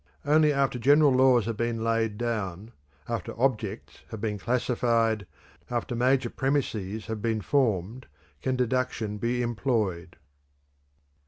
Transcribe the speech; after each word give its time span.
Only 0.25 0.51
after 0.51 0.79
general 0.79 1.11
laws 1.11 1.45
have 1.45 1.57
been 1.57 1.83
laid 1.83 2.17
down, 2.17 2.71
after 3.07 3.39
objects 3.39 3.99
have 4.09 4.19
been 4.19 4.39
classified, 4.39 5.27
after 5.69 5.93
major 5.95 6.31
premises 6.31 7.05
have 7.05 7.21
been 7.21 7.39
formed, 7.41 8.07
can 8.41 8.55
deduction 8.55 9.19
be 9.19 9.43
employed." 9.43 10.15